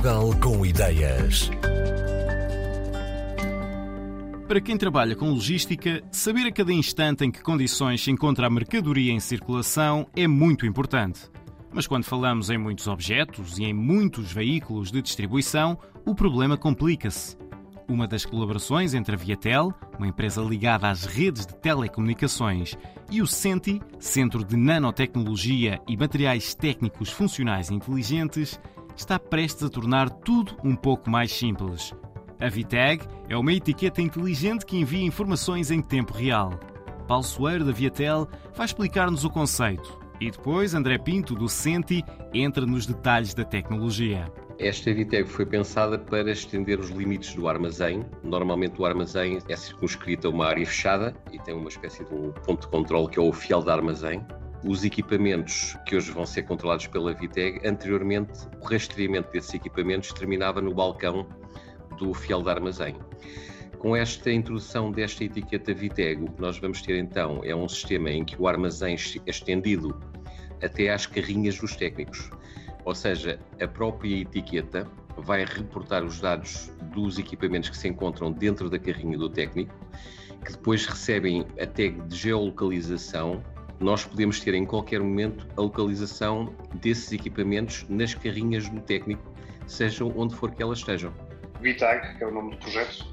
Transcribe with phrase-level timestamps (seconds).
[0.00, 1.50] Portugal com ideias.
[4.48, 8.50] Para quem trabalha com logística, saber a cada instante em que condições se encontra a
[8.50, 11.30] mercadoria em circulação é muito importante.
[11.70, 15.76] Mas quando falamos em muitos objetos e em muitos veículos de distribuição,
[16.06, 17.36] o problema complica-se.
[17.86, 22.74] Uma das colaborações entre a Viatel, uma empresa ligada às redes de telecomunicações,
[23.10, 28.58] e o CENTI, Centro de Nanotecnologia e Materiais Técnicos Funcionais Inteligentes,
[29.00, 31.94] está prestes a tornar tudo um pouco mais simples.
[32.38, 36.58] A VTAG é uma etiqueta inteligente que envia informações em tempo real.
[37.08, 42.66] Paulo Soeiro da Viatel vai explicar-nos o conceito e depois André Pinto do Senti entra
[42.66, 44.30] nos detalhes da tecnologia.
[44.58, 48.04] Esta VTAG foi pensada para estender os limites do armazém.
[48.22, 52.32] Normalmente o armazém é circunscrito a uma área fechada e tem uma espécie de um
[52.32, 54.22] ponto de controle que é o fiel de armazém.
[54.62, 60.60] Os equipamentos que hoje vão ser controlados pela VTEG, anteriormente o rastreamento desses equipamentos terminava
[60.60, 61.26] no balcão
[61.98, 62.94] do fiel de armazém.
[63.78, 68.10] Com esta introdução desta etiqueta VTEG, o que nós vamos ter então é um sistema
[68.10, 69.98] em que o armazém é estendido
[70.62, 72.30] até às carrinhas dos técnicos.
[72.84, 78.68] Ou seja, a própria etiqueta vai reportar os dados dos equipamentos que se encontram dentro
[78.68, 79.74] da carrinha do técnico,
[80.44, 83.42] que depois recebem a tag de geolocalização
[83.80, 89.22] nós podemos ter em qualquer momento a localização desses equipamentos nas carrinhas do técnico,
[89.66, 91.12] sejam onde for que elas estejam.
[91.60, 93.06] VTAG, que é o nome do projeto,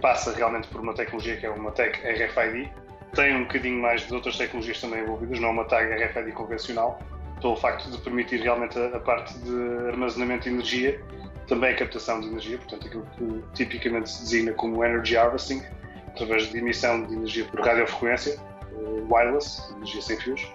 [0.00, 2.70] passa realmente por uma tecnologia que é uma tag RFID.
[3.14, 7.00] Tem um bocadinho mais de outras tecnologias também envolvidas, não é uma tag RFID convencional,
[7.40, 11.00] pelo facto de permitir realmente a, parte de armazenamento de energia,
[11.48, 15.62] também a captação de energia, portanto aquilo que tipicamente se designa como Energy Harvesting,
[16.08, 18.38] através de emissão de energia por radiofrequência
[19.10, 20.46] wireless, energia sem fios,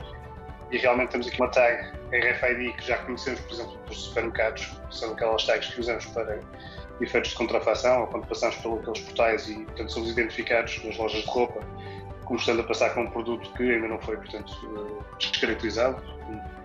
[0.71, 5.11] e realmente temos aqui uma tag RFID que já conhecemos, por exemplo, dos supermercados, são
[5.11, 6.39] aquelas tags que usamos para
[7.01, 11.27] efeitos de contrafação ou quando passamos pelos portais e, portanto, somos identificados nas lojas de
[11.27, 11.59] roupa
[12.31, 16.01] como estando a passar com um produto que ainda não foi, portanto, eh, descaracterizado,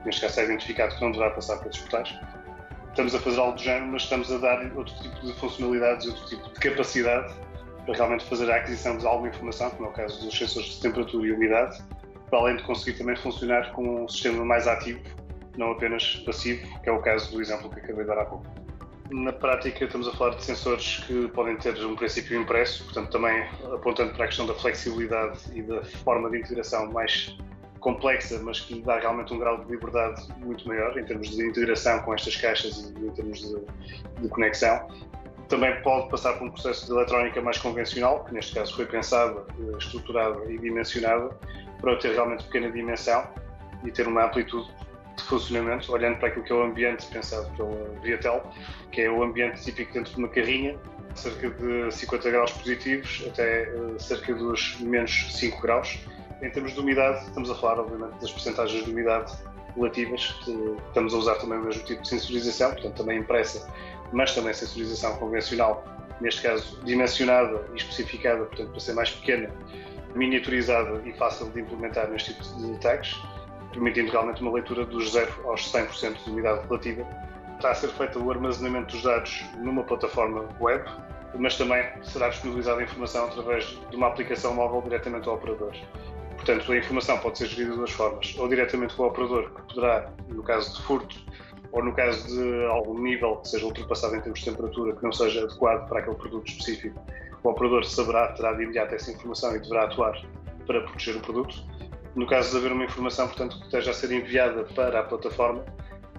[0.05, 2.15] neste caso é identificado que não deverá passar pelos portais.
[2.91, 6.25] Estamos a fazer algo do género, mas estamos a dar outro tipo de funcionalidades, outro
[6.27, 7.35] tipo de capacidade
[7.87, 10.81] para realmente fazer a aquisição de alguma informação, como é o caso dos sensores de
[10.83, 11.81] temperatura e umidade,
[12.29, 15.01] para além de conseguir também funcionar com um sistema mais ativo,
[15.57, 18.45] não apenas passivo, que é o caso do exemplo que acabei de dar há pouco.
[19.11, 23.47] Na prática, estamos a falar de sensores que podem ter um princípio impresso, portanto, também
[23.73, 27.37] apontando para a questão da flexibilidade e da forma de integração mais
[27.79, 32.01] complexa, mas que dá realmente um grau de liberdade muito maior em termos de integração
[32.01, 34.89] com estas caixas e em termos de, de conexão.
[35.49, 39.47] Também pode passar por um processo de eletrónica mais convencional, que neste caso foi pensado,
[39.59, 41.35] eh, estruturado e dimensionado
[41.81, 43.29] para ter realmente pequena dimensão
[43.85, 44.69] e ter uma amplitude
[45.17, 48.43] de funcionamento, olhando para aquilo que é o ambiente pensado pela Viatel,
[48.91, 50.77] que é o ambiente típico dentro de uma carrinha,
[51.15, 55.99] cerca de 50 graus positivos até eh, cerca dos menos 5 graus.
[56.43, 59.33] Em termos de umidade, estamos a falar, obviamente, das percentagens de umidade
[59.75, 60.35] relativas,
[60.89, 63.67] estamos a usar também o mesmo tipo de sensorização, portanto, também impressa
[64.13, 65.85] mas também sensorização convencional,
[66.21, 69.51] neste caso dimensionada e especificada, portanto, para ser mais pequena,
[70.15, 73.17] miniaturizada e fácil de implementar neste tipo de tags,
[73.73, 77.07] permitindo realmente uma leitura dos 0 aos 100% de unidade relativa.
[77.57, 80.85] Está a ser feito o armazenamento dos dados numa plataforma web,
[81.39, 85.75] mas também será disponibilizada a informação através de uma aplicação móvel diretamente ao operador.
[86.37, 89.75] Portanto, a informação pode ser gerida de duas formas, ou diretamente com o operador, que
[89.75, 91.17] poderá, no caso de furto,
[91.77, 95.13] ou no caso de algum nível que seja ultrapassado em termos de temperatura que não
[95.13, 96.99] seja adequado para aquele produto específico,
[97.45, 100.19] o operador saberá, terá de imediato essa informação e deverá atuar
[100.67, 101.55] para proteger o produto.
[102.15, 105.67] No caso de haver uma informação, portanto, que esteja a ser enviada para a plataforma,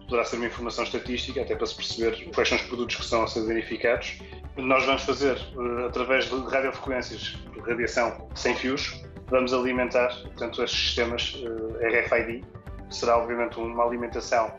[0.02, 3.24] poderá ser uma informação estatística, até para se perceber quais são os produtos que estão
[3.24, 4.20] a ser verificados.
[4.58, 10.80] Nós vamos fazer, eh, através de radiofrequências de radiação sem fios, vamos alimentar, portanto, estes
[10.80, 11.44] sistemas
[11.82, 12.46] eh, RFID.
[12.92, 14.52] Será, obviamente, uma alimentação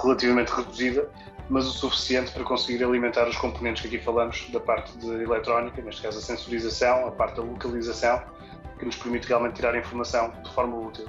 [0.00, 1.08] relativamente reduzida,
[1.48, 5.82] mas o suficiente para conseguir alimentar os componentes que aqui falamos da parte de eletrónica,
[5.82, 8.22] neste caso a sensorização, a parte da localização,
[8.78, 11.06] que nos permite realmente tirar informação de forma útil.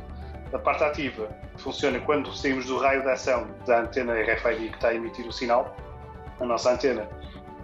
[0.51, 4.89] A parte ativa funciona quando saímos do raio de ação da antena RFID que está
[4.89, 5.75] a emitir o sinal.
[6.39, 7.07] A nossa antena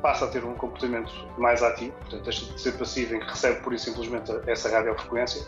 [0.01, 3.59] passa a ter um comportamento mais ativo, portanto, deixa de ser passivo em que recebe
[3.61, 5.45] pura e simplesmente essa radiofrequência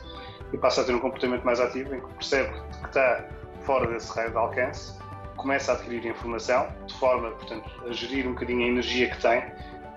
[0.53, 3.25] e passa a ter um comportamento mais ativo em que percebe que está
[3.63, 5.01] fora desse raio de alcance
[5.41, 9.43] começa a adquirir informação, de forma, portanto, a gerir um bocadinho a energia que tem,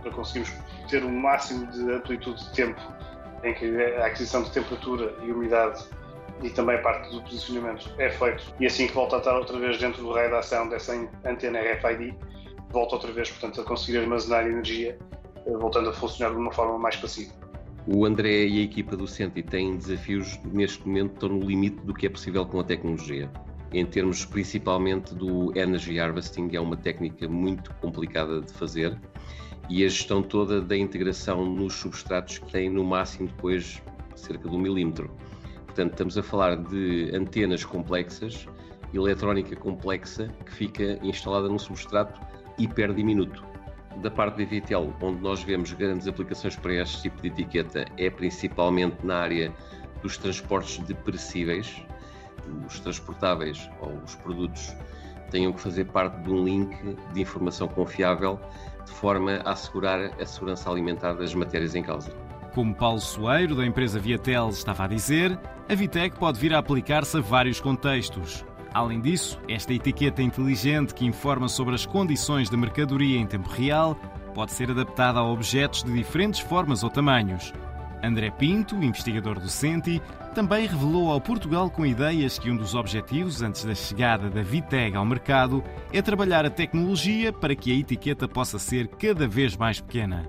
[0.01, 0.53] para conseguirmos
[0.89, 2.81] ter o um máximo de amplitude de tempo
[3.43, 3.67] em que
[3.99, 5.85] a aquisição de temperatura e umidade
[6.43, 9.79] e também parte do posicionamento é feito e assim que volta a estar outra vez
[9.79, 10.93] dentro do raio de ação dessa
[11.25, 12.15] antena RFID,
[12.71, 14.99] volta outra vez, portanto, a conseguir armazenar energia,
[15.47, 17.33] eh, voltando a funcionar de uma forma mais passiva.
[17.87, 21.93] O André e a equipa do Senti têm desafios neste momento estão no limite do
[21.93, 23.31] que é possível com a tecnologia.
[23.73, 28.97] Em termos principalmente do energy harvesting, é uma técnica muito complicada de fazer
[29.69, 33.83] e a gestão toda da integração nos substratos que tem no máximo depois
[34.15, 35.11] cerca de um milímetro.
[35.67, 38.47] Portanto, estamos a falar de antenas complexas,
[38.93, 42.21] eletrónica complexa que fica instalada num substrato
[42.59, 43.45] hiper diminuto.
[44.03, 48.11] Da parte da Vitel, onde nós vemos grandes aplicações para este tipo de etiqueta, é
[48.11, 49.53] principalmente na área
[50.03, 50.95] dos transportes de.
[52.67, 54.75] Os transportáveis ou os produtos
[55.31, 56.77] tenham que fazer parte de um link
[57.13, 58.39] de informação confiável
[58.85, 62.13] de forma a assegurar a segurança alimentar das matérias em causa.
[62.55, 65.39] Como Paulo Soeiro, da empresa Viatel, estava a dizer,
[65.69, 68.45] a Vitec pode vir a aplicar-se a vários contextos.
[68.73, 73.97] Além disso, esta etiqueta inteligente que informa sobre as condições da mercadoria em tempo real
[74.35, 77.53] pode ser adaptada a objetos de diferentes formas ou tamanhos.
[78.07, 80.01] André Pinto, investigador do Senti,
[80.35, 84.97] também revelou ao Portugal com ideias que um dos objetivos antes da chegada da Viteg
[84.97, 85.63] ao mercado
[85.93, 90.29] é trabalhar a tecnologia para que a etiqueta possa ser cada vez mais pequena.